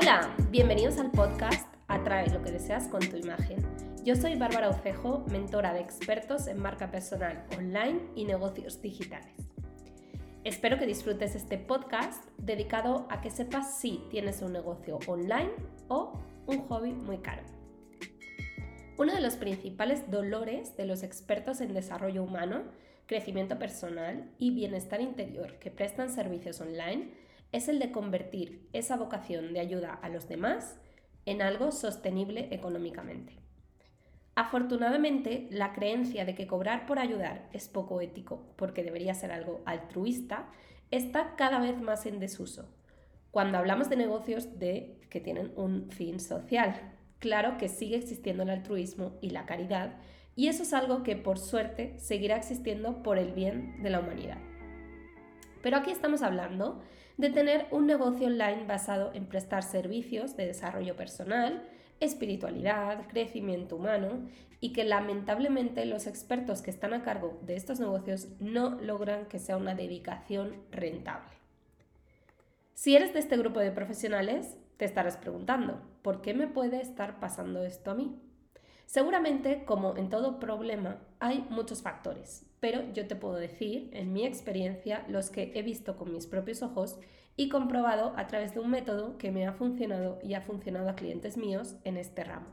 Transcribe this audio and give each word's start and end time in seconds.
Hola, 0.00 0.32
bienvenidos 0.52 0.96
al 0.98 1.10
podcast 1.10 1.74
Atrae 1.88 2.30
lo 2.30 2.40
que 2.40 2.52
deseas 2.52 2.86
con 2.86 3.00
tu 3.00 3.16
imagen. 3.16 3.58
Yo 4.04 4.14
soy 4.14 4.36
Bárbara 4.36 4.70
Ucejo, 4.70 5.24
mentora 5.28 5.74
de 5.74 5.80
expertos 5.80 6.46
en 6.46 6.62
marca 6.62 6.92
personal 6.92 7.44
online 7.56 8.02
y 8.14 8.24
negocios 8.24 8.80
digitales. 8.80 9.34
Espero 10.44 10.78
que 10.78 10.86
disfrutes 10.86 11.34
este 11.34 11.58
podcast 11.58 12.24
dedicado 12.36 13.08
a 13.10 13.20
que 13.20 13.30
sepas 13.30 13.80
si 13.80 14.04
tienes 14.08 14.40
un 14.40 14.52
negocio 14.52 15.00
online 15.08 15.50
o 15.88 16.22
un 16.46 16.58
hobby 16.68 16.92
muy 16.92 17.18
caro. 17.18 17.42
Uno 18.98 19.12
de 19.12 19.20
los 19.20 19.34
principales 19.34 20.08
dolores 20.12 20.76
de 20.76 20.86
los 20.86 21.02
expertos 21.02 21.60
en 21.60 21.74
desarrollo 21.74 22.22
humano, 22.22 22.62
crecimiento 23.06 23.58
personal 23.58 24.30
y 24.38 24.52
bienestar 24.52 25.00
interior 25.00 25.58
que 25.58 25.72
prestan 25.72 26.08
servicios 26.08 26.60
online 26.60 27.26
es 27.52 27.68
el 27.68 27.78
de 27.78 27.92
convertir 27.92 28.68
esa 28.72 28.96
vocación 28.96 29.52
de 29.52 29.60
ayuda 29.60 29.94
a 29.94 30.08
los 30.08 30.28
demás 30.28 30.78
en 31.26 31.42
algo 31.42 31.72
sostenible 31.72 32.48
económicamente. 32.50 33.34
Afortunadamente, 34.34 35.48
la 35.50 35.72
creencia 35.72 36.24
de 36.24 36.34
que 36.34 36.46
cobrar 36.46 36.86
por 36.86 36.98
ayudar 36.98 37.48
es 37.52 37.68
poco 37.68 38.00
ético 38.00 38.46
porque 38.56 38.84
debería 38.84 39.14
ser 39.14 39.32
algo 39.32 39.62
altruista 39.64 40.48
está 40.90 41.34
cada 41.36 41.58
vez 41.58 41.80
más 41.80 42.06
en 42.06 42.20
desuso. 42.20 42.68
Cuando 43.30 43.58
hablamos 43.58 43.90
de 43.90 43.96
negocios 43.96 44.58
de 44.58 45.00
que 45.10 45.20
tienen 45.20 45.52
un 45.56 45.90
fin 45.90 46.20
social, 46.20 46.94
claro 47.18 47.58
que 47.58 47.68
sigue 47.68 47.96
existiendo 47.96 48.44
el 48.44 48.50
altruismo 48.50 49.18
y 49.20 49.30
la 49.30 49.44
caridad, 49.44 49.96
y 50.34 50.46
eso 50.46 50.62
es 50.62 50.72
algo 50.72 51.02
que 51.02 51.16
por 51.16 51.38
suerte 51.38 51.98
seguirá 51.98 52.36
existiendo 52.36 53.02
por 53.02 53.18
el 53.18 53.32
bien 53.32 53.82
de 53.82 53.90
la 53.90 54.00
humanidad. 54.00 54.38
Pero 55.62 55.76
aquí 55.76 55.90
estamos 55.90 56.22
hablando 56.22 56.80
de 57.18 57.30
tener 57.30 57.66
un 57.72 57.86
negocio 57.86 58.28
online 58.28 58.64
basado 58.66 59.12
en 59.12 59.26
prestar 59.26 59.64
servicios 59.64 60.36
de 60.36 60.46
desarrollo 60.46 60.96
personal, 60.96 61.68
espiritualidad, 62.00 63.08
crecimiento 63.08 63.76
humano 63.76 64.28
y 64.60 64.72
que 64.72 64.84
lamentablemente 64.84 65.84
los 65.84 66.06
expertos 66.06 66.62
que 66.62 66.70
están 66.70 66.94
a 66.94 67.02
cargo 67.02 67.40
de 67.42 67.56
estos 67.56 67.80
negocios 67.80 68.28
no 68.38 68.80
logran 68.80 69.26
que 69.26 69.40
sea 69.40 69.56
una 69.56 69.74
dedicación 69.74 70.62
rentable. 70.70 71.36
Si 72.74 72.94
eres 72.94 73.12
de 73.12 73.18
este 73.18 73.36
grupo 73.36 73.58
de 73.58 73.72
profesionales, 73.72 74.56
te 74.76 74.84
estarás 74.84 75.16
preguntando, 75.16 75.82
¿por 76.02 76.22
qué 76.22 76.34
me 76.34 76.46
puede 76.46 76.80
estar 76.80 77.18
pasando 77.18 77.64
esto 77.64 77.90
a 77.90 77.94
mí? 77.94 78.16
Seguramente, 78.86 79.64
como 79.66 79.96
en 79.96 80.08
todo 80.08 80.38
problema, 80.38 81.02
hay 81.18 81.44
muchos 81.50 81.82
factores, 81.82 82.46
pero 82.58 82.90
yo 82.94 83.06
te 83.06 83.16
puedo 83.16 83.34
decir, 83.34 83.90
en 83.92 84.14
mi 84.14 84.24
experiencia, 84.24 85.04
los 85.08 85.28
que 85.28 85.52
he 85.54 85.62
visto 85.62 85.96
con 85.98 86.10
mis 86.10 86.26
propios 86.26 86.62
ojos 86.62 86.98
y 87.38 87.48
comprobado 87.48 88.12
a 88.16 88.26
través 88.26 88.52
de 88.52 88.60
un 88.60 88.68
método 88.68 89.16
que 89.16 89.30
me 89.30 89.46
ha 89.46 89.52
funcionado 89.52 90.18
y 90.24 90.34
ha 90.34 90.42
funcionado 90.42 90.90
a 90.90 90.96
clientes 90.96 91.36
míos 91.36 91.76
en 91.84 91.96
este 91.96 92.24
ramo. 92.24 92.48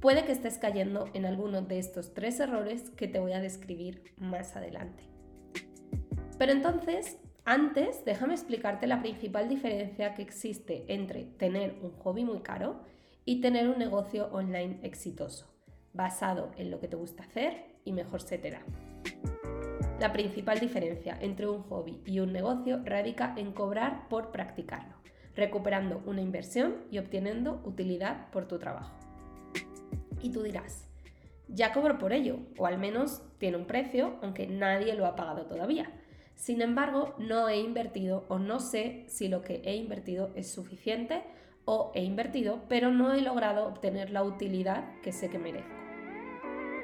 Puede 0.00 0.24
que 0.24 0.32
estés 0.32 0.56
cayendo 0.56 1.08
en 1.12 1.26
alguno 1.26 1.60
de 1.60 1.78
estos 1.78 2.14
tres 2.14 2.40
errores 2.40 2.88
que 2.90 3.06
te 3.06 3.20
voy 3.20 3.34
a 3.34 3.40
describir 3.40 4.14
más 4.16 4.56
adelante. 4.56 5.04
Pero 6.38 6.52
entonces, 6.52 7.18
antes, 7.44 8.02
déjame 8.06 8.32
explicarte 8.32 8.86
la 8.86 9.02
principal 9.02 9.48
diferencia 9.50 10.14
que 10.14 10.22
existe 10.22 10.86
entre 10.88 11.24
tener 11.24 11.78
un 11.82 11.92
hobby 11.98 12.24
muy 12.24 12.40
caro 12.40 12.80
y 13.26 13.42
tener 13.42 13.68
un 13.68 13.78
negocio 13.78 14.28
online 14.32 14.80
exitoso, 14.82 15.54
basado 15.92 16.50
en 16.56 16.70
lo 16.70 16.80
que 16.80 16.88
te 16.88 16.96
gusta 16.96 17.24
hacer 17.24 17.66
y 17.84 17.92
mejor 17.92 18.22
se 18.22 18.38
te 18.38 18.52
da. 18.52 18.62
La 20.00 20.12
principal 20.12 20.58
diferencia 20.58 21.16
entre 21.20 21.48
un 21.48 21.62
hobby 21.62 22.00
y 22.04 22.20
un 22.20 22.32
negocio 22.32 22.80
radica 22.84 23.34
en 23.36 23.52
cobrar 23.52 24.08
por 24.08 24.32
practicarlo, 24.32 24.94
recuperando 25.36 26.02
una 26.06 26.20
inversión 26.20 26.76
y 26.90 26.98
obteniendo 26.98 27.62
utilidad 27.64 28.30
por 28.30 28.48
tu 28.48 28.58
trabajo. 28.58 28.92
Y 30.20 30.30
tú 30.30 30.42
dirás, 30.42 30.88
ya 31.48 31.72
cobro 31.72 31.98
por 31.98 32.12
ello, 32.12 32.38
o 32.58 32.66
al 32.66 32.78
menos 32.78 33.22
tiene 33.38 33.56
un 33.56 33.66
precio, 33.66 34.16
aunque 34.22 34.46
nadie 34.46 34.94
lo 34.94 35.06
ha 35.06 35.16
pagado 35.16 35.46
todavía. 35.46 35.90
Sin 36.34 36.62
embargo, 36.62 37.14
no 37.18 37.48
he 37.48 37.60
invertido 37.60 38.24
o 38.28 38.38
no 38.38 38.58
sé 38.58 39.04
si 39.08 39.28
lo 39.28 39.42
que 39.42 39.62
he 39.64 39.76
invertido 39.76 40.30
es 40.34 40.50
suficiente 40.50 41.22
o 41.64 41.92
he 41.94 42.02
invertido, 42.02 42.62
pero 42.68 42.90
no 42.90 43.12
he 43.14 43.20
logrado 43.20 43.66
obtener 43.66 44.10
la 44.10 44.24
utilidad 44.24 45.00
que 45.02 45.12
sé 45.12 45.30
que 45.30 45.38
merezco. 45.38 45.82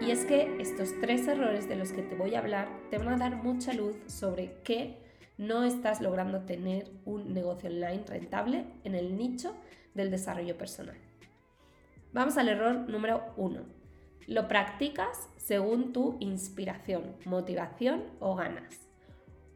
Y 0.01 0.13
es 0.13 0.25
que 0.25 0.57
estos 0.61 0.95
tres 1.01 1.27
errores 1.27 1.69
de 1.69 1.75
los 1.75 1.93
que 1.93 2.03
te 2.03 2.15
voy 2.15 2.35
a 2.35 2.39
hablar 2.39 2.69
te 2.91 2.99
van 2.99 3.09
a 3.09 3.17
dar 3.17 3.43
mucha 3.43 3.73
luz 3.73 3.97
sobre 4.07 4.55
qué 4.63 4.97
no 5.39 5.65
estás 5.65 6.01
logrando 6.01 6.41
tener 6.43 6.89
un 7.05 7.35
negocio 7.35 7.69
online 7.69 8.05
rentable 8.07 8.65
en 8.85 8.95
el 8.95 9.17
nicho 9.17 9.55
del 9.95 10.11
desarrollo 10.11 10.57
personal. 10.57 10.97
Vamos 12.13 12.39
al 12.39 12.49
error 12.49 12.89
número 12.89 13.23
uno. 13.37 13.63
Lo 14.27 14.47
practicas 14.47 15.29
según 15.37 15.93
tu 15.93 16.17
inspiración, 16.21 17.17
motivación 17.25 18.05
o 18.21 18.37
ganas. 18.37 18.89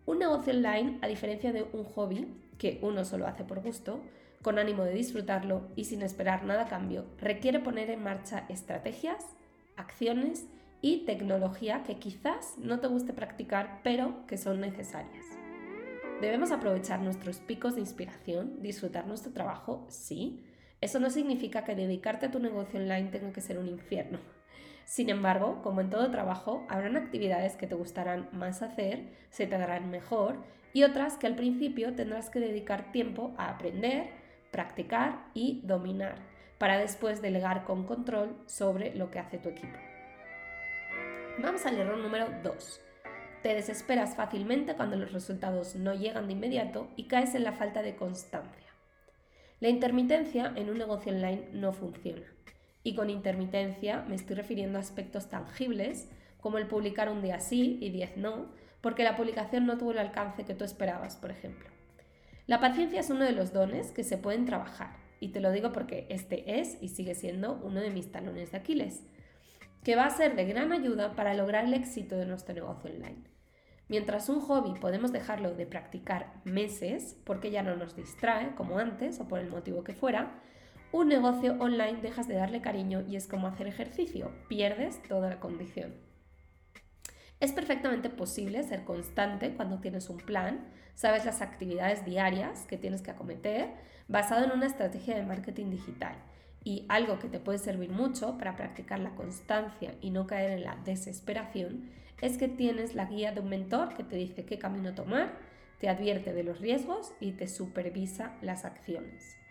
Un 0.07 0.19
negocio 0.19 0.53
online, 0.53 0.99
a 1.03 1.07
diferencia 1.07 1.53
de 1.53 1.63
un 1.73 1.85
hobby, 1.85 2.35
que 2.59 2.81
uno 2.83 3.05
solo 3.05 3.29
hace 3.29 3.45
por 3.45 3.63
gusto, 3.63 4.01
con 4.43 4.59
ánimo 4.59 4.83
de 4.83 4.93
disfrutarlo 4.93 5.69
y 5.77 5.85
sin 5.85 6.03
esperar 6.03 6.45
nada 6.45 6.63
a 6.63 6.69
cambio, 6.69 7.05
requiere 7.19 7.61
poner 7.61 7.91
en 7.91 8.03
marcha 8.03 8.45
estrategias, 8.49 9.25
acciones 9.77 10.47
y 10.81 11.05
tecnología 11.07 11.85
que 11.85 11.97
quizás 11.97 12.57
no 12.59 12.81
te 12.81 12.89
guste 12.89 13.13
practicar, 13.13 13.81
pero 13.85 14.27
que 14.27 14.37
son 14.37 14.61
necesarias. 14.61 15.25
Debemos 16.21 16.53
aprovechar 16.53 17.01
nuestros 17.01 17.39
picos 17.39 17.75
de 17.75 17.81
inspiración, 17.81 18.63
disfrutar 18.63 19.07
nuestro 19.07 19.33
trabajo, 19.33 19.87
sí. 19.89 20.45
Eso 20.81 20.99
no 21.01 21.11
significa 21.11 21.65
que 21.65 21.75
dedicarte 21.75 22.27
a 22.27 22.31
tu 22.31 22.41
negocio 22.41 22.81
online 22.81 23.11
tenga 23.11 23.33
que 23.33 23.41
ser 23.41 23.59
un 23.59 23.69
infierno. 23.69 24.19
Sin 24.85 25.09
embargo, 25.09 25.63
como 25.63 25.81
en 25.81 25.91
todo 25.91 26.11
trabajo, 26.11 26.67
habrán 26.69 26.97
actividades 26.97 27.57
que 27.57 27.67
te 27.67 27.77
gustarán 27.77 28.29
más 28.33 28.63
hacer, 28.63 29.09
se 29.31 29.47
te 29.47 29.57
darán 29.57 29.91
mejor 29.91 30.45
y 30.73 30.83
otras 30.83 31.17
que 31.17 31.27
al 31.27 31.37
principio 31.37 31.95
tendrás 31.95 32.31
que 32.31 32.41
dedicar 32.41 32.91
tiempo 32.93 33.33
a 33.37 33.49
aprender, 33.49 34.11
practicar 34.51 35.27
y 35.35 35.61
dominar 35.65 36.32
para 36.63 36.79
después 36.79 37.21
delegar 37.21 37.65
con 37.65 37.83
control 37.83 38.37
sobre 38.47 38.95
lo 38.95 39.11
que 39.11 39.19
hace 39.19 39.37
tu 39.37 39.49
equipo. 39.49 39.77
Vamos 41.41 41.67
al 41.67 41.77
error 41.77 41.99
número 41.99 42.29
2. 42.45 42.81
Te 43.43 43.53
desesperas 43.53 44.15
fácilmente 44.15 44.77
cuando 44.77 44.95
los 44.95 45.13
resultados 45.13 45.75
no 45.75 45.93
llegan 45.93 46.29
de 46.29 46.35
inmediato 46.35 46.87
y 46.95 47.09
caes 47.09 47.35
en 47.35 47.43
la 47.43 47.51
falta 47.51 47.83
de 47.83 47.97
constancia. 47.97 48.71
La 49.59 49.71
intermitencia 49.71 50.53
en 50.55 50.71
un 50.71 50.79
negocio 50.79 51.13
online 51.13 51.49
no 51.53 51.73
funciona. 51.73 52.33
Y 52.85 52.95
con 52.95 53.11
intermitencia 53.11 54.05
me 54.07 54.15
estoy 54.15 54.37
refiriendo 54.37 54.79
a 54.79 54.83
aspectos 54.83 55.29
tangibles, 55.29 56.13
como 56.41 56.59
el 56.59 56.69
publicar 56.69 57.09
un 57.09 57.23
día 57.23 57.41
sí 57.41 57.79
y 57.81 57.91
10 57.91 58.19
no, 58.19 58.47
porque 58.81 59.03
la 59.03 59.17
publicación 59.17 59.67
no 59.67 59.79
tuvo 59.79 59.91
el 59.91 59.99
alcance 59.99 60.45
que 60.45 60.55
tú 60.55 60.63
esperabas, 60.63 61.17
por 61.17 61.33
ejemplo. 61.33 61.69
La 62.47 62.61
paciencia 62.61 63.01
es 63.01 63.11
uno 63.11 63.25
de 63.25 63.33
los 63.33 63.53
dones 63.53 63.91
que 63.91 64.05
se 64.05 64.17
pueden 64.17 64.47
trabajar 64.47 65.02
y 65.23 65.29
te 65.29 65.41
lo 65.41 65.53
digo 65.53 65.71
porque 65.71 66.07
este 66.11 66.59
es 66.59 66.77
y 66.83 66.89
sigue 66.89 67.15
siendo 67.15 67.61
uno 67.63 67.81
de 67.81 67.91
mis 67.91 68.11
talones 68.11 68.51
de 68.51 68.59
Aquiles, 68.59 69.05
que 69.85 69.95
va 69.95 70.05
a 70.05 70.11
ser 70.11 70.35
de 70.35 70.45
gran 70.47 70.73
ayuda 70.73 71.15
para 71.15 71.33
lograr 71.33 71.65
el 71.65 71.75
éxito 71.75 72.17
de 72.17 72.27
nuestro 72.27 72.55
negocio 72.55 72.91
online. 72.91 73.23
Mientras 73.87 74.29
un 74.29 74.41
hobby 74.41 74.79
podemos 74.81 75.13
dejarlo 75.13 75.55
de 75.55 75.65
practicar 75.65 76.33
meses 76.43 77.17
porque 77.25 77.53
ya 77.53 77.63
no 77.63 77.77
nos 77.77 77.95
distrae 77.95 78.57
como 78.57 78.79
antes 78.79 79.21
o 79.21 79.29
por 79.29 79.39
el 79.39 79.49
motivo 79.49 79.85
que 79.85 79.95
fuera, 79.95 80.41
un 80.91 81.07
negocio 81.07 81.57
online 81.61 82.01
dejas 82.03 82.27
de 82.27 82.35
darle 82.35 82.61
cariño 82.61 83.05
y 83.09 83.15
es 83.15 83.29
como 83.29 83.47
hacer 83.47 83.69
ejercicio, 83.69 84.33
pierdes 84.49 85.01
toda 85.05 85.31
la 85.31 85.39
condición. 85.39 85.95
Es 87.43 87.51
perfectamente 87.51 88.09
posible 88.09 88.63
ser 88.63 88.85
constante 88.85 89.51
cuando 89.57 89.81
tienes 89.81 90.09
un 90.09 90.19
plan, 90.19 90.61
sabes 90.95 91.25
las 91.25 91.43
actividades 91.43 92.05
diarias 92.05 92.67
que 92.69 92.79
tienes 92.79 93.03
que 93.03 93.11
acometer, 93.11 93.71
basado 94.07 94.45
en 94.45 94.53
una 94.53 94.67
estrategia 94.67 95.17
de 95.17 95.27
marketing 95.27 95.71
digital. 95.71 96.15
Y 96.63 96.87
algo 96.89 97.19
que 97.19 97.27
te 97.27 97.41
puede 97.41 97.59
servir 97.59 97.91
mucho 97.91 98.39
para 98.39 98.55
practicar 98.55 99.01
la 99.01 99.17
constancia 99.17 99.97
y 100.01 100.11
no 100.11 100.29
caer 100.29 100.53
en 100.53 100.63
la 100.63 100.77
desesperación 100.85 101.91
es 102.21 102.39
que 102.39 102.47
tienes 102.47 102.95
la 102.95 103.07
guía 103.07 103.33
de 103.33 103.41
un 103.41 103.49
mentor 103.49 103.95
que 103.95 104.05
te 104.05 104.15
dice 104.15 104.45
qué 104.45 104.61
camino 104.61 104.95
tomar, 104.95 105.33
te 105.81 105.89
advierte 105.89 106.33
de 106.33 106.45
los 106.45 106.61
riesgos 106.61 107.13
y 107.19 107.33
te 107.33 107.49
supervisa 107.49 108.37
las 108.41 108.65
acciones. 108.65 109.42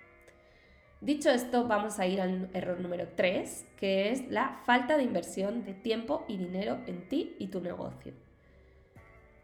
Dicho 1.01 1.31
esto, 1.31 1.67
vamos 1.67 1.97
a 1.97 2.05
ir 2.05 2.21
al 2.21 2.47
error 2.53 2.79
número 2.79 3.07
3, 3.15 3.65
que 3.75 4.11
es 4.11 4.29
la 4.29 4.61
falta 4.67 4.97
de 4.97 5.03
inversión 5.03 5.65
de 5.65 5.73
tiempo 5.73 6.23
y 6.27 6.37
dinero 6.37 6.77
en 6.85 7.09
ti 7.09 7.35
y 7.39 7.47
tu 7.47 7.59
negocio. 7.59 8.13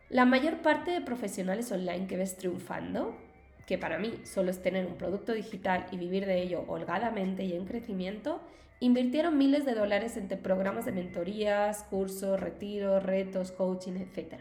La 0.10 0.26
mayor 0.26 0.62
parte 0.62 0.92
de 0.92 1.02
profesionales 1.02 1.72
online 1.72 2.06
que 2.06 2.16
ves 2.16 2.38
triunfando, 2.38 3.18
que 3.66 3.80
para 3.80 3.98
mí 3.98 4.22
solo 4.24 4.52
es 4.52 4.62
tener 4.62 4.86
un 4.86 5.00
producto 5.00 5.34
digital 5.34 5.88
y 5.92 5.98
vivir 5.98 6.28
de 6.28 6.44
ello 6.44 6.64
holgadamente 6.68 7.44
y 7.44 7.54
en 7.54 7.66
crecimiento, 7.66 8.40
invirtieron 8.80 9.36
miles 9.36 9.66
de 9.66 9.74
dólares 9.74 10.16
entre 10.16 10.38
programas 10.38 10.86
de 10.86 10.92
mentorías, 10.92 11.82
cursos, 11.90 12.40
retiros, 12.40 13.02
retos, 13.02 13.52
coaching, 13.52 13.94
etc. 13.94 14.36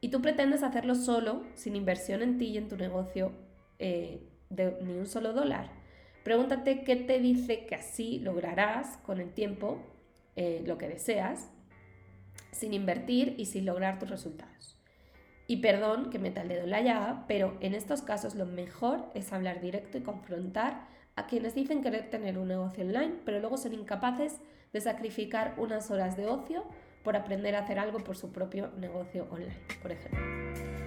Y 0.00 0.08
tú 0.08 0.22
pretendes 0.22 0.62
hacerlo 0.62 0.94
solo, 0.94 1.42
sin 1.52 1.76
inversión 1.76 2.22
en 2.22 2.38
ti 2.38 2.46
y 2.46 2.56
en 2.56 2.70
tu 2.70 2.78
negocio 2.78 3.32
eh, 3.78 4.26
de 4.48 4.78
ni 4.80 4.94
un 4.94 5.06
solo 5.06 5.34
dólar 5.34 5.81
Pregúntate 6.24 6.84
qué 6.84 6.96
te 6.96 7.18
dice 7.18 7.66
que 7.66 7.74
así 7.74 8.20
lograrás 8.20 8.98
con 8.98 9.20
el 9.20 9.32
tiempo 9.32 9.80
eh, 10.36 10.62
lo 10.66 10.78
que 10.78 10.88
deseas, 10.88 11.50
sin 12.52 12.74
invertir 12.74 13.34
y 13.38 13.46
sin 13.46 13.66
lograr 13.66 13.98
tus 13.98 14.10
resultados. 14.10 14.78
Y 15.46 15.58
perdón 15.58 16.10
que 16.10 16.18
meta 16.18 16.42
el 16.42 16.48
dedo 16.48 16.64
en 16.64 16.70
la 16.70 16.80
llaga, 16.80 17.24
pero 17.26 17.56
en 17.60 17.74
estos 17.74 18.02
casos 18.02 18.34
lo 18.34 18.46
mejor 18.46 19.10
es 19.14 19.32
hablar 19.32 19.60
directo 19.60 19.98
y 19.98 20.02
confrontar 20.02 20.86
a 21.16 21.26
quienes 21.26 21.54
dicen 21.54 21.82
querer 21.82 22.08
tener 22.08 22.38
un 22.38 22.48
negocio 22.48 22.84
online, 22.84 23.16
pero 23.24 23.40
luego 23.40 23.58
son 23.58 23.74
incapaces 23.74 24.40
de 24.72 24.80
sacrificar 24.80 25.54
unas 25.58 25.90
horas 25.90 26.16
de 26.16 26.26
ocio 26.26 26.64
por 27.02 27.16
aprender 27.16 27.56
a 27.56 27.60
hacer 27.60 27.78
algo 27.78 27.98
por 27.98 28.16
su 28.16 28.32
propio 28.32 28.70
negocio 28.78 29.26
online, 29.30 29.58
por 29.82 29.92
ejemplo. 29.92 30.81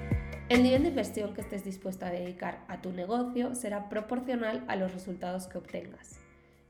El 0.47 0.61
nivel 0.61 0.83
de 0.83 0.89
inversión 0.89 1.33
que 1.33 1.41
estés 1.41 1.63
dispuesto 1.63 2.05
a 2.05 2.11
dedicar 2.11 2.63
a 2.67 2.79
tu 2.79 2.91
negocio 2.91 3.55
será 3.55 3.89
proporcional 3.89 4.63
a 4.67 4.75
los 4.75 4.93
resultados 4.93 5.47
que 5.47 5.57
obtengas. 5.57 6.19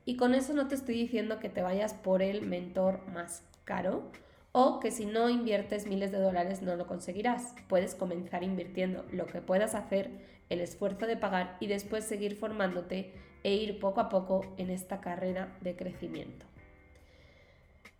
Y 0.06 0.16
con 0.16 0.34
eso 0.34 0.54
no 0.54 0.66
te 0.66 0.74
estoy 0.74 0.94
diciendo 0.94 1.38
que 1.40 1.50
te 1.50 1.60
vayas 1.60 1.92
por 1.92 2.22
el 2.22 2.40
mentor 2.46 3.06
más 3.12 3.42
caro 3.64 4.10
o 4.52 4.80
que 4.80 4.90
si 4.90 5.04
no 5.04 5.28
inviertes 5.28 5.86
miles 5.86 6.10
de 6.10 6.18
dólares 6.18 6.62
no 6.62 6.74
lo 6.74 6.86
conseguirás. 6.86 7.54
Puedes 7.68 7.94
comenzar 7.94 8.42
invirtiendo 8.42 9.04
lo 9.12 9.26
que 9.26 9.42
puedas 9.42 9.74
hacer, 9.74 10.08
el 10.48 10.60
esfuerzo 10.60 11.06
de 11.06 11.18
pagar 11.18 11.58
y 11.60 11.66
después 11.66 12.04
seguir 12.04 12.36
formándote 12.36 13.12
e 13.44 13.56
ir 13.56 13.78
poco 13.78 14.00
a 14.00 14.08
poco 14.08 14.54
en 14.56 14.70
esta 14.70 15.02
carrera 15.02 15.54
de 15.60 15.76
crecimiento. 15.76 16.46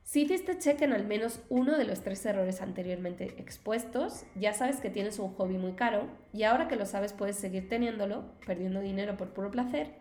Si 0.07 0.23
hiciste 0.23 0.57
check 0.57 0.83
en 0.83 0.93
al 0.93 1.05
menos 1.05 1.41
uno 1.49 1.77
de 1.77 1.85
los 1.85 2.03
tres 2.03 2.25
errores 2.27 2.63
anteriormente 2.63 3.35
expuestos, 3.39 4.25
ya 4.37 4.53
sabes 4.53 4.81
que 4.81 4.89
tienes 4.89 5.19
un 5.19 5.35
hobby 5.35 5.59
muy 5.59 5.73
caro 5.73 6.07
y 6.33 6.45
ahora 6.45 6.69
que 6.69 6.77
lo 6.77 6.87
sabes 6.87 7.13
puedes 7.13 7.35
seguir 7.35 7.69
teniéndolo, 7.69 8.23
perdiendo 8.47 8.79
dinero 8.79 9.17
por 9.17 9.31
puro 9.31 9.51
placer 9.51 9.95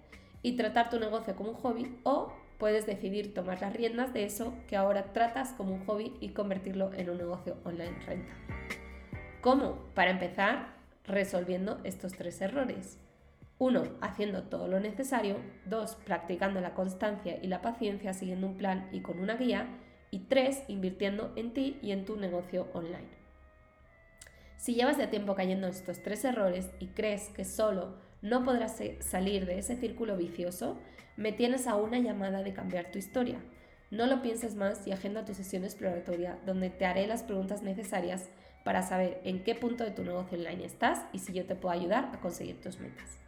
y 0.43 0.57
tratar 0.57 0.91
tu 0.91 0.99
negocio 0.99 1.35
como 1.35 1.49
un 1.49 1.55
hobby 1.55 1.97
o 2.03 2.31
puedes 2.59 2.85
decidir 2.85 3.33
tomar 3.33 3.59
las 3.61 3.73
riendas 3.73 4.13
de 4.13 4.25
eso 4.25 4.53
que 4.67 4.77
ahora 4.77 5.11
tratas 5.11 5.53
como 5.53 5.73
un 5.73 5.85
hobby 5.87 6.15
y 6.19 6.29
convertirlo 6.29 6.93
en 6.93 7.09
un 7.09 7.17
negocio 7.17 7.57
online 7.63 7.97
rentable. 8.05 8.45
¿Cómo? 9.41 9.79
Para 9.95 10.11
empezar, 10.11 10.75
resolviendo 11.07 11.81
estos 11.83 12.13
tres 12.13 12.39
errores. 12.41 12.99
1. 13.57 13.83
Haciendo 14.01 14.43
todo 14.43 14.67
lo 14.67 14.79
necesario. 14.79 15.37
2. 15.65 15.95
Practicando 16.05 16.61
la 16.61 16.75
constancia 16.75 17.39
y 17.41 17.47
la 17.47 17.63
paciencia 17.63 18.13
siguiendo 18.13 18.45
un 18.45 18.57
plan 18.57 18.87
y 18.91 19.01
con 19.01 19.19
una 19.19 19.35
guía. 19.35 19.67
Y 20.11 20.19
tres, 20.19 20.63
invirtiendo 20.67 21.33
en 21.35 21.53
ti 21.53 21.77
y 21.81 21.91
en 21.91 22.05
tu 22.05 22.15
negocio 22.17 22.67
online. 22.73 23.07
Si 24.57 24.73
llevas 24.73 24.97
de 24.97 25.07
tiempo 25.07 25.35
cayendo 25.35 25.67
en 25.67 25.73
estos 25.73 26.01
tres 26.01 26.25
errores 26.25 26.69
y 26.79 26.87
crees 26.87 27.29
que 27.29 27.45
solo 27.45 27.95
no 28.21 28.43
podrás 28.43 28.81
salir 28.99 29.45
de 29.45 29.59
ese 29.59 29.75
círculo 29.75 30.17
vicioso, 30.17 30.77
me 31.17 31.31
tienes 31.31 31.67
a 31.67 31.75
una 31.75 31.99
llamada 31.99 32.41
de 32.41 32.53
cambiar 32.53 32.91
tu 32.91 32.97
historia. 32.97 33.39
No 33.91 34.07
lo 34.07 34.21
pienses 34.21 34.55
más 34.55 34.87
y 34.87 34.91
agenda 34.91 35.25
tu 35.25 35.33
sesión 35.33 35.63
exploratoria 35.63 36.39
donde 36.45 36.69
te 36.69 36.85
haré 36.85 37.05
las 37.05 37.23
preguntas 37.23 37.61
necesarias 37.61 38.29
para 38.63 38.81
saber 38.81 39.21
en 39.23 39.43
qué 39.43 39.53
punto 39.53 39.83
de 39.83 39.91
tu 39.91 40.03
negocio 40.03 40.37
online 40.37 40.65
estás 40.65 41.05
y 41.13 41.19
si 41.19 41.33
yo 41.33 41.45
te 41.45 41.55
puedo 41.55 41.73
ayudar 41.73 42.09
a 42.13 42.19
conseguir 42.19 42.59
tus 42.59 42.79
metas. 42.79 43.24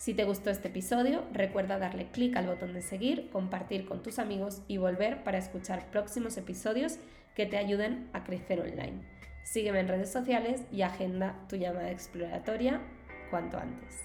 Si 0.00 0.14
te 0.14 0.24
gustó 0.24 0.48
este 0.48 0.68
episodio, 0.68 1.26
recuerda 1.30 1.78
darle 1.78 2.06
clic 2.06 2.34
al 2.34 2.46
botón 2.46 2.72
de 2.72 2.80
seguir, 2.80 3.28
compartir 3.28 3.84
con 3.84 4.02
tus 4.02 4.18
amigos 4.18 4.62
y 4.66 4.78
volver 4.78 5.22
para 5.24 5.36
escuchar 5.36 5.90
próximos 5.90 6.38
episodios 6.38 6.96
que 7.34 7.44
te 7.44 7.58
ayuden 7.58 8.08
a 8.14 8.24
crecer 8.24 8.60
online. 8.60 9.02
Sígueme 9.42 9.80
en 9.80 9.88
redes 9.88 10.10
sociales 10.10 10.62
y 10.72 10.80
agenda 10.80 11.36
tu 11.50 11.56
llamada 11.56 11.90
exploratoria 11.90 12.80
cuanto 13.28 13.58
antes. 13.58 13.98